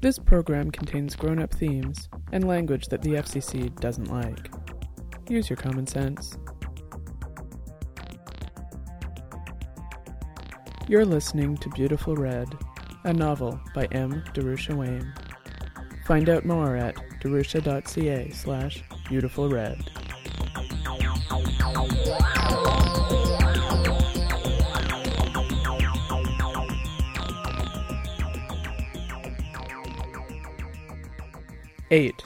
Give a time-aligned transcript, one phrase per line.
[0.00, 4.48] This program contains grown up themes and language that the FCC doesn't like.
[5.28, 6.38] Use your common sense.
[10.86, 12.48] You're listening to Beautiful Red,
[13.04, 14.22] a novel by M.
[14.34, 15.12] Darusha Wayne.
[16.06, 19.90] Find out more at darusha.ca slash beautifulred.
[31.90, 32.22] Eight.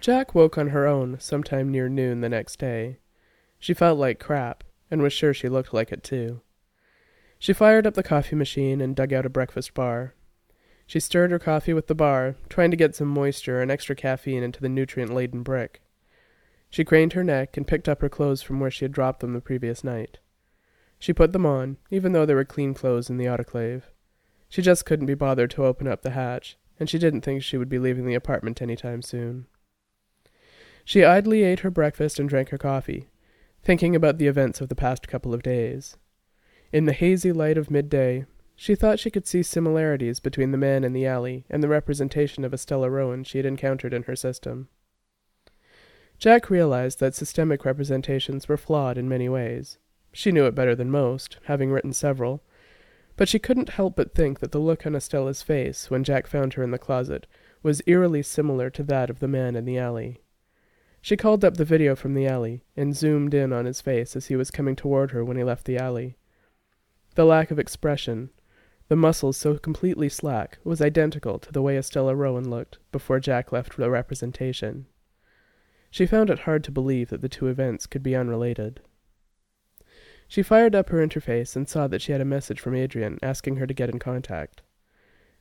[0.00, 2.98] Jack woke on her own sometime near noon the next day.
[3.60, 6.40] She felt like crap, and was sure she looked like it too.
[7.38, 10.14] She fired up the coffee machine and dug out a breakfast bar.
[10.88, 14.42] She stirred her coffee with the bar, trying to get some moisture and extra caffeine
[14.42, 15.80] into the nutrient laden brick.
[16.68, 19.34] She craned her neck and picked up her clothes from where she had dropped them
[19.34, 20.18] the previous night.
[20.98, 23.84] She put them on, even though there were clean clothes in the autoclave.
[24.48, 27.56] She just couldn't be bothered to open up the hatch, and she didn't think she
[27.56, 29.46] would be leaving the apartment any time soon.
[30.84, 33.08] She idly ate her breakfast and drank her coffee,
[33.62, 35.96] thinking about the events of the past couple of days.
[36.72, 40.82] In the hazy light of midday, she thought she could see similarities between the man
[40.82, 44.66] in the alley and the representation of Estella Rowan she had encountered in her system.
[46.18, 49.78] Jack realized that systemic representations were flawed in many ways.
[50.12, 52.42] She knew it better than most, having written several,
[53.22, 56.54] but she couldn't help but think that the look on Estella's face when Jack found
[56.54, 57.24] her in the closet
[57.62, 60.20] was eerily similar to that of the man in the alley.
[61.00, 64.26] She called up the video from the alley and zoomed in on his face as
[64.26, 66.16] he was coming toward her when he left the alley.
[67.14, 68.30] The lack of expression,
[68.88, 73.52] the muscles so completely slack, was identical to the way Estella Rowan looked before Jack
[73.52, 74.86] left the representation.
[75.92, 78.80] She found it hard to believe that the two events could be unrelated.
[80.32, 83.56] She fired up her interface and saw that she had a message from Adrian asking
[83.56, 84.62] her to get in contact.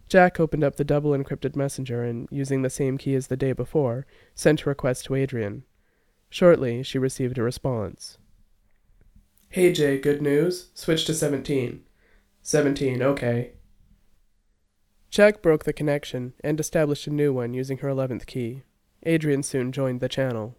[0.10, 3.54] Jack opened up the double encrypted messenger and, using the same key as the day
[3.54, 4.06] before,
[4.36, 5.64] sent a request to Adrian.
[6.30, 8.18] Shortly, she received a response.
[9.48, 10.72] Hey Jay, good news?
[10.74, 11.86] Switch to 17.
[12.42, 13.52] 17, okay.
[15.10, 18.64] Jack broke the connection and established a new one using her 11th key.
[19.04, 20.58] Adrian soon joined the channel.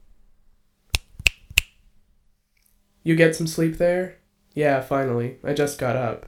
[3.02, 4.20] You get some sleep there?
[4.54, 5.38] Yeah, finally.
[5.42, 6.26] I just got up.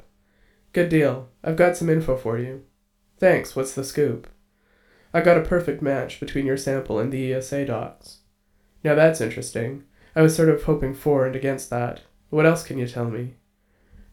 [0.73, 1.29] Good deal.
[1.43, 2.65] I've got some info for you.
[3.19, 4.27] Thanks, what's the scoop?
[5.13, 8.21] I got a perfect match between your sample and the ESA docs.
[8.83, 9.85] Now that's interesting.
[10.17, 12.01] I was sort of hoping for and against that.
[12.31, 13.35] What else can you tell me?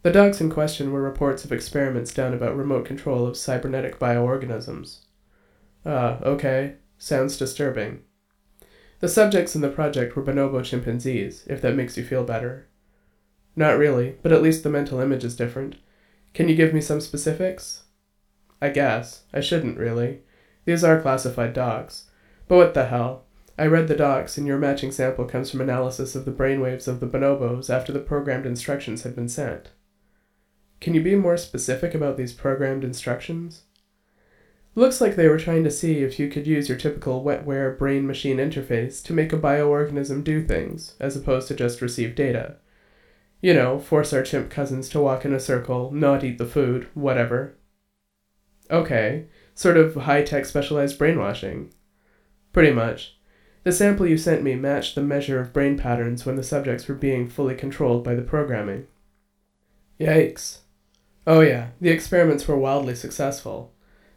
[0.03, 5.01] The docs in question were reports of experiments done about remote control of cybernetic bioorganisms.
[5.85, 6.75] Ah, okay.
[6.97, 8.01] Sounds disturbing.
[8.99, 12.67] The subjects in the project were bonobo chimpanzees, if that makes you feel better.
[13.55, 15.75] Not really, but at least the mental image is different.
[16.33, 17.83] Can you give me some specifics?
[18.61, 19.23] I guess.
[19.33, 20.21] I shouldn't, really.
[20.65, 22.09] These are classified docs.
[22.47, 23.25] But what the hell?
[23.57, 26.99] I read the docs, and your matching sample comes from analysis of the brainwaves of
[26.99, 29.69] the bonobos after the programmed instructions had been sent.
[30.79, 33.63] Can you be more specific about these programmed instructions?
[34.73, 38.07] Looks like they were trying to see if you could use your typical wetware brain
[38.07, 42.55] machine interface to make a bioorganism do things, as opposed to just receive data.
[43.41, 46.87] You know, force our chimp cousins to walk in a circle, not eat the food,
[46.93, 47.57] whatever.
[48.69, 49.25] Okay,
[49.55, 51.73] sort of high tech specialized brainwashing.
[52.53, 53.17] Pretty much.
[53.63, 56.95] The sample you sent me matched the measure of brain patterns when the subjects were
[56.95, 58.87] being fully controlled by the programming.
[59.99, 60.59] Yikes.
[61.27, 63.73] Oh, yeah, the experiments were wildly successful.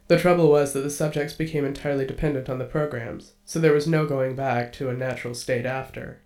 [0.07, 3.87] The trouble was that the subjects became entirely dependent on the programs, so there was
[3.87, 6.21] no going back to a natural state after.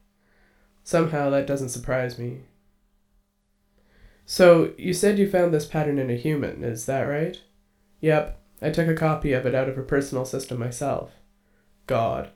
[0.84, 2.44] Somehow that doesn't surprise me.
[4.31, 7.41] So, you said you found this pattern in a human, is that right?
[8.00, 11.13] Yep, I took a copy of it out of a personal system myself.
[11.88, 12.29] God.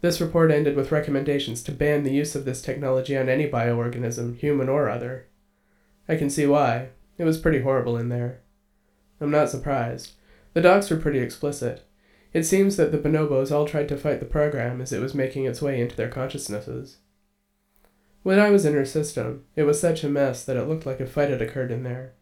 [0.00, 4.38] This report ended with recommendations to ban the use of this technology on any bioorganism,
[4.38, 5.26] human or other.
[6.08, 6.90] I can see why.
[7.18, 8.42] It was pretty horrible in there.
[9.20, 10.12] I'm not surprised.
[10.54, 11.84] The docs were pretty explicit.
[12.32, 15.46] It seems that the bonobos all tried to fight the program as it was making
[15.46, 16.98] its way into their consciousnesses.
[18.22, 21.00] When I was in her system, it was such a mess that it looked like
[21.00, 22.14] a fight had occurred in there.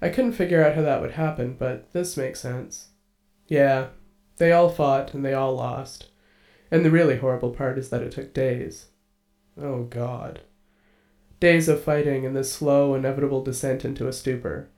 [0.00, 2.88] I couldn't figure out how that would happen, but this makes sense.
[3.48, 3.88] Yeah,
[4.38, 6.06] they all fought and they all lost.
[6.70, 8.86] And the really horrible part is that it took days.
[9.60, 10.40] Oh, God.
[11.40, 14.70] Days of fighting and this slow, inevitable descent into a stupor.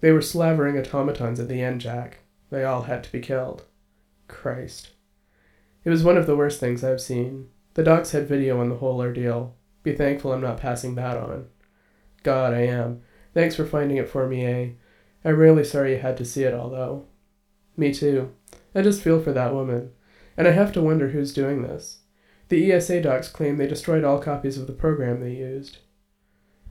[0.00, 2.20] They were slavering automatons at the end, Jack.
[2.50, 3.64] They all had to be killed.
[4.26, 4.90] Christ.
[5.84, 7.48] It was one of the worst things I've seen.
[7.74, 9.54] The docs had video on the whole ordeal.
[9.84, 11.46] Be thankful I'm not passing that on.
[12.24, 13.02] God, I am.
[13.34, 14.70] Thanks for finding it for me, eh?
[15.24, 17.06] I'm really sorry you had to see it all, though.
[17.76, 18.32] Me too.
[18.74, 19.92] I just feel for that woman.
[20.36, 22.00] And I have to wonder who's doing this.
[22.48, 25.78] The ESA docs claim they destroyed all copies of the program they used.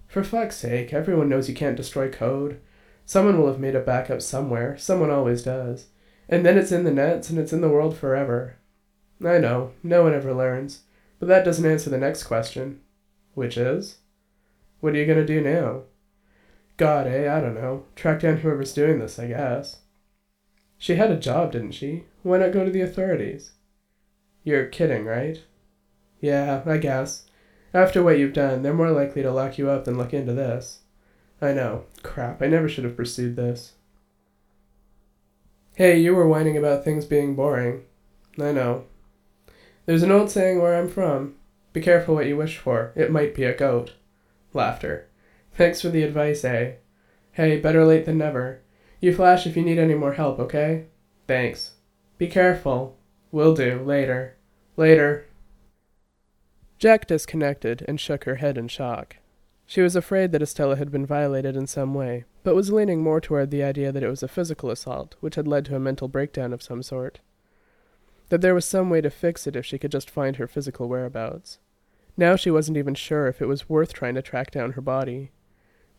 [0.07, 2.59] For fuck's sake, everyone knows you can't destroy code.
[3.05, 4.77] Someone will have made a backup somewhere.
[4.77, 5.87] Someone always does.
[6.29, 8.57] And then it's in the nets and it's in the world forever.
[9.25, 10.81] I know, no one ever learns.
[11.19, 12.81] But that doesn't answer the next question.
[13.33, 13.97] Which is?
[14.79, 15.83] What are you gonna do now?
[16.77, 17.31] God, eh?
[17.31, 17.85] I don't know.
[17.95, 19.79] Track down whoever's doing this, I guess.
[20.77, 22.05] She had a job, didn't she?
[22.23, 23.51] Why not go to the authorities?
[24.43, 25.41] You're kidding, right?
[26.19, 27.25] Yeah, I guess.
[27.73, 30.79] After what you've done, they're more likely to lock you up than look into this.
[31.41, 31.85] I know.
[32.03, 33.73] Crap, I never should have pursued this.
[35.75, 37.83] Hey, you were whining about things being boring.
[38.39, 38.85] I know.
[39.85, 41.35] There's an old saying where I'm from.
[41.73, 42.93] Be careful what you wish for.
[42.95, 43.93] It might be a goat.
[44.53, 45.09] Laughter.
[45.53, 46.73] Thanks for the advice, eh?
[47.31, 48.61] Hey, better late than never.
[48.99, 50.85] You flash if you need any more help, okay?
[51.27, 51.71] Thanks.
[52.17, 52.97] Be careful.
[53.31, 53.81] Will do.
[53.83, 54.37] Later.
[54.77, 55.25] Later.
[56.77, 59.17] Jack disconnected and shook her head in shock.
[59.65, 63.19] She was afraid that Estella had been violated in some way, but was leaning more
[63.19, 66.07] toward the idea that it was a physical assault, which had led to a mental
[66.07, 67.19] breakdown of some sort.
[68.29, 70.87] That there was some way to fix it if she could just find her physical
[70.87, 71.59] whereabouts.
[72.15, 75.31] Now she wasn't even sure if it was worth trying to track down her body.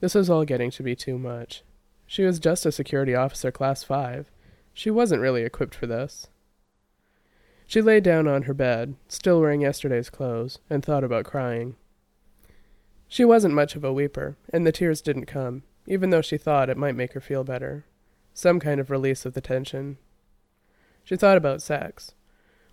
[0.01, 1.63] This was all getting to be too much.
[2.07, 4.31] She was just a security officer class 5.
[4.73, 6.29] She wasn't really equipped for this.
[7.67, 11.77] She lay down on her bed, still wearing yesterday's clothes, and thought about crying.
[13.09, 16.69] She wasn't much of a weeper, and the tears didn't come, even though she thought
[16.69, 17.85] it might make her feel better.
[18.35, 19.99] Some kind of release of the tension.
[21.05, 22.13] She thought about sex.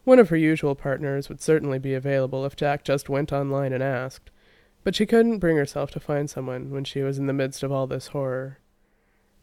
[0.03, 3.83] One of her usual partners would certainly be available if Jack just went online and
[3.83, 4.31] asked,
[4.83, 7.71] but she couldn't bring herself to find someone when she was in the midst of
[7.71, 8.57] all this horror.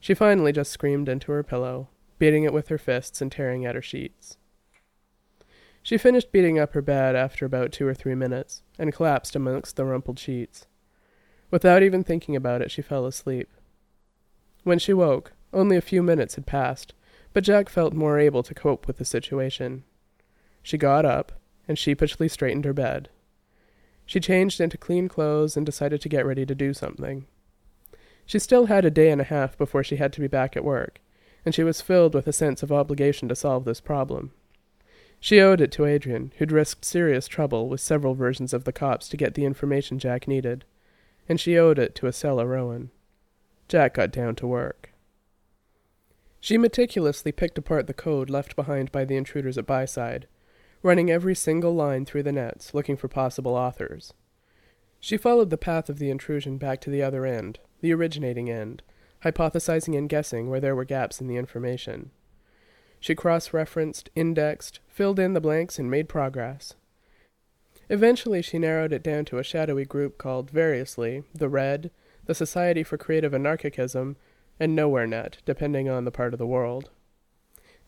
[0.00, 1.88] She finally just screamed into her pillow,
[2.19, 4.37] beating it with her fists and tearing at her sheets.
[5.82, 9.76] She finished beating up her bed after about two or three minutes, and collapsed amongst
[9.76, 10.66] the rumpled sheets.
[11.50, 13.49] Without even thinking about it, she fell asleep.
[14.64, 16.94] When she woke, only a few minutes had passed,
[17.32, 19.84] but Jack felt more able to cope with the situation.
[20.62, 21.32] She got up
[21.66, 23.08] and sheepishly straightened her bed.
[24.06, 27.26] She changed into clean clothes and decided to get ready to do something.
[28.25, 30.64] She still had a day and a half before she had to be back at
[30.64, 31.00] work,
[31.44, 34.32] and she was filled with a sense of obligation to solve this problem.
[35.20, 39.08] She owed it to Adrian, who'd risked serious trouble with several versions of the cops
[39.08, 40.64] to get the information Jack needed,
[41.28, 42.90] and she owed it to Estella Rowan.
[43.69, 44.93] Jack got down to work.
[46.40, 50.26] She meticulously picked apart the code left behind by the intruders at Byside,
[50.82, 54.12] running every single line through the nets, looking for possible authors.
[55.00, 58.82] She followed the path of the intrusion back to the other end, the originating end,
[59.25, 62.10] hypothesizing and guessing where there were gaps in the information.
[63.00, 66.75] She cross referenced, indexed, filled in the blanks, and made progress.
[67.88, 71.90] Eventually, she narrowed it down to a shadowy group called, variously, the Red,
[72.26, 74.16] the Society for Creative Anarchism,
[74.60, 76.90] and Nowhere Net, depending on the part of the world.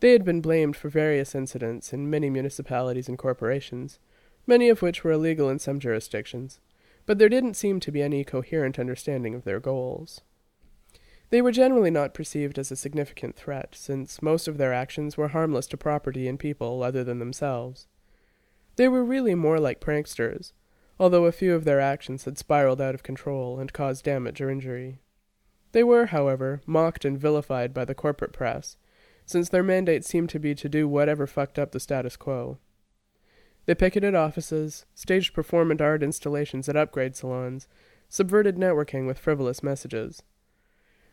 [0.00, 3.98] They had been blamed for various incidents in many municipalities and corporations,
[4.46, 6.58] many of which were illegal in some jurisdictions,
[7.06, 10.22] but there didn't seem to be any coherent understanding of their goals.
[11.28, 15.28] They were generally not perceived as a significant threat, since most of their actions were
[15.28, 17.86] harmless to property and people other than themselves.
[18.76, 20.52] They were really more like pranksters,
[20.98, 24.50] although a few of their actions had spiraled out of control and caused damage or
[24.50, 24.98] injury.
[25.72, 28.76] They were, however, mocked and vilified by the corporate press,
[29.30, 32.58] since their mandate seemed to be to do whatever fucked up the status quo.
[33.66, 37.68] They picketed offices, staged performant art installations at upgrade salons,
[38.08, 40.22] subverted networking with frivolous messages,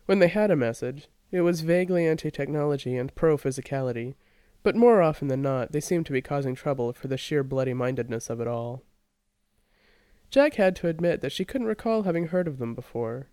[0.08, 4.14] when they had a message, it was vaguely anti technology and pro physicality,
[4.62, 7.74] but more often than not, they seemed to be causing trouble for the sheer bloody
[7.74, 8.82] mindedness of it all.
[10.30, 13.28] Jack had to admit that she couldn't recall having heard of them before.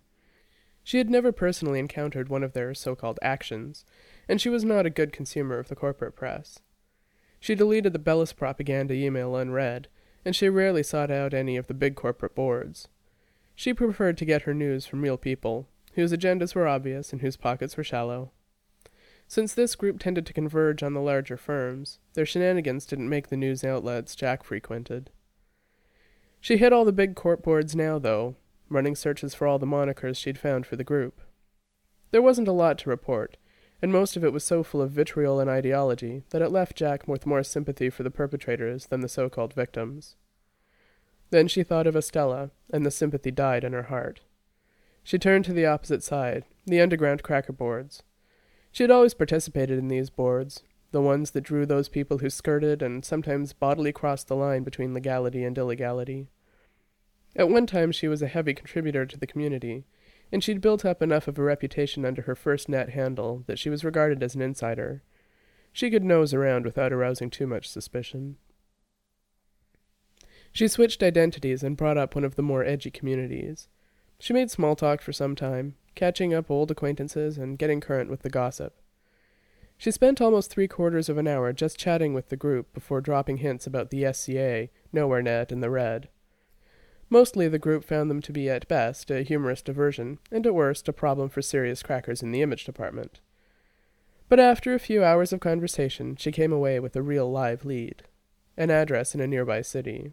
[0.86, 3.84] She had never personally encountered one of their so called actions,
[4.28, 6.60] and she was not a good consumer of the corporate press.
[7.40, 9.88] She deleted the Bellis propaganda email unread,
[10.24, 12.86] and she rarely sought out any of the big corporate boards.
[13.56, 17.36] She preferred to get her news from real people, whose agendas were obvious and whose
[17.36, 18.30] pockets were shallow.
[19.26, 23.36] Since this group tended to converge on the larger firms, their shenanigans didn't make the
[23.36, 25.10] news outlets Jack frequented.
[26.40, 28.36] She hit all the big court boards now, though,
[28.68, 31.20] running searches for all the monikers she'd found for the group.
[32.10, 33.36] There wasn't a lot to report,
[33.82, 37.06] and most of it was so full of vitriol and ideology that it left Jack
[37.06, 40.16] with more sympathy for the perpetrators than the so called victims.
[41.30, 44.20] Then she thought of Estella, and the sympathy died in her heart.
[45.02, 48.02] She turned to the opposite side, the underground cracker boards.
[48.72, 52.82] She had always participated in these boards, the ones that drew those people who skirted
[52.82, 56.28] and sometimes bodily crossed the line between legality and illegality.
[57.36, 59.84] At one time, she was a heavy contributor to the community,
[60.32, 63.68] and she'd built up enough of a reputation under her first net handle that she
[63.68, 65.02] was regarded as an insider.
[65.70, 68.36] She could nose around without arousing too much suspicion.
[70.50, 73.68] She switched identities and brought up one of the more edgy communities.
[74.18, 78.22] She made small talk for some time, catching up old acquaintances and getting current with
[78.22, 78.80] the gossip.
[79.76, 83.38] She spent almost three quarters of an hour just chatting with the group before dropping
[83.38, 86.08] hints about the SCA, Nowhere Net, and the Red.
[87.08, 90.88] Mostly the group found them to be at best a humorous diversion, and at worst
[90.88, 93.20] a problem for serious crackers in the image department.
[94.28, 98.02] But after a few hours of conversation, she came away with a real live lead
[98.58, 100.12] an address in a nearby city.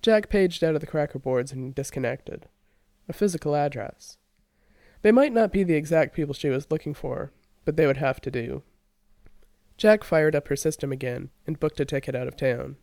[0.00, 2.46] Jack paged out of the cracker boards and disconnected.
[3.06, 4.16] A physical address.
[5.02, 7.30] They might not be the exact people she was looking for,
[7.66, 8.62] but they would have to do.
[9.76, 12.76] Jack fired up her system again and booked a ticket out of town.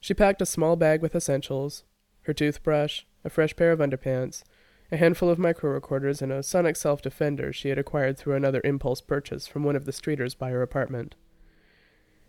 [0.00, 1.84] She packed a small bag with essentials
[2.28, 4.44] her toothbrush, a fresh pair of underpants,
[4.92, 8.60] a handful of micro recorders, and a Sonic Self Defender she had acquired through another
[8.64, 11.14] impulse purchase from one of the streeters by her apartment.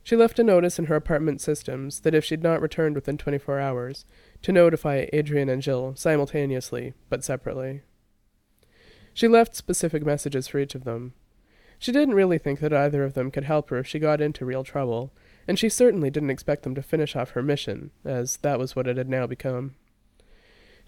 [0.01, 3.59] She left a notice in her apartment systems that if she'd not returned within 24
[3.59, 4.05] hours,
[4.41, 7.81] to notify Adrian and Jill simultaneously, but separately.
[9.13, 11.13] She left specific messages for each of them.
[11.77, 14.45] She didn't really think that either of them could help her if she got into
[14.45, 15.11] real trouble,
[15.45, 18.87] and she certainly didn't expect them to finish off her mission, as that was what
[18.87, 19.75] it had now become.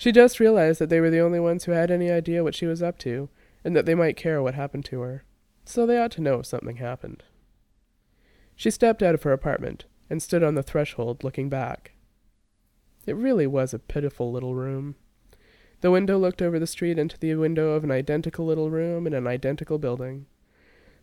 [0.01, 2.65] She just realized that they were the only ones who had any idea what she
[2.65, 3.29] was up to,
[3.63, 5.25] and that they might care what happened to her.
[5.63, 7.21] So they ought to know if something happened.
[8.55, 11.91] She stepped out of her apartment and stood on the threshold looking back.
[13.05, 14.95] It really was a pitiful little room.
[15.81, 19.13] The window looked over the street into the window of an identical little room in
[19.13, 20.25] an identical building.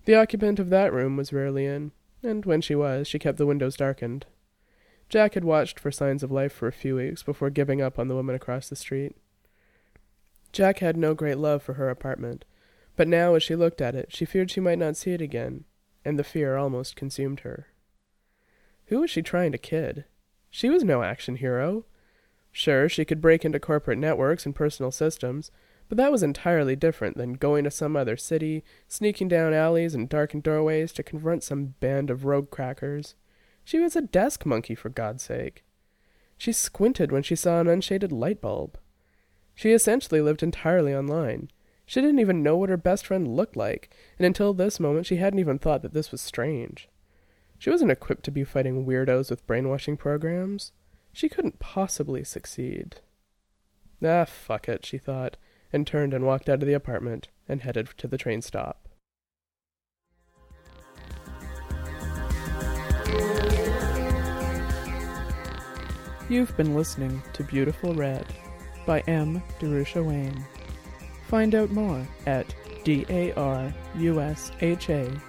[0.06, 1.92] The occupant of that room was rarely in,
[2.24, 4.26] and when she was, she kept the windows darkened.
[5.08, 8.08] Jack had watched for signs of life for a few weeks before giving up on
[8.08, 9.16] the woman across the street.
[10.52, 12.44] Jack had no great love for her apartment,
[12.96, 15.64] but now as she looked at it, she feared she might not see it again,
[16.04, 17.68] and the fear almost consumed her.
[18.86, 20.04] Who was she trying to kid?
[20.50, 21.84] She was no action hero.
[22.52, 25.50] Sure, she could break into corporate networks and personal systems,
[25.88, 30.08] but that was entirely different than going to some other city, sneaking down alleys and
[30.08, 33.14] darkened doorways to confront some band of rogue crackers.
[33.68, 35.62] She was a desk monkey, for God's sake.
[36.38, 38.78] She squinted when she saw an unshaded light bulb.
[39.54, 41.50] She essentially lived entirely online.
[41.84, 45.16] She didn't even know what her best friend looked like, and until this moment she
[45.16, 46.88] hadn't even thought that this was strange.
[47.58, 50.72] She wasn't equipped to be fighting weirdos with brainwashing programs.
[51.12, 53.02] She couldn't possibly succeed.
[54.02, 55.36] Ah, fuck it, she thought,
[55.74, 58.87] and turned and walked out of the apartment and headed to the train stop.
[66.28, 68.26] You've been listening to Beautiful Red
[68.84, 69.42] by M.
[69.58, 70.44] Darusha Wayne.
[71.26, 72.54] Find out more at
[72.84, 73.72] darusha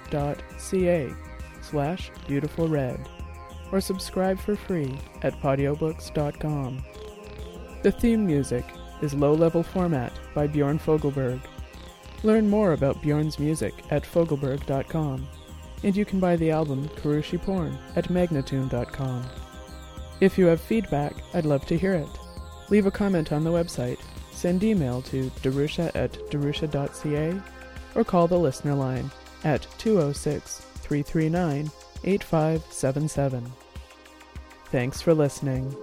[0.10, 1.14] dot ca
[1.62, 3.00] slash beautiful red
[3.72, 6.84] or subscribe for free at podiobooks.com.
[7.82, 8.66] The theme music
[9.02, 11.40] is Low Level Format by Bjorn Fogelberg.
[12.24, 15.28] Learn more about Bjorn's music at fogelberg.com,
[15.84, 19.24] and you can buy the album Karooshi Porn at magnatune.com.
[20.22, 22.10] If you have feedback, I'd love to hear it.
[22.70, 24.00] Leave a comment on the website,
[24.32, 27.42] send email to darusha at darusha.ca,
[27.96, 29.10] or call the listener line
[29.44, 31.72] at 206 339
[32.04, 33.52] 8577.
[34.66, 35.76] Thanks for listening.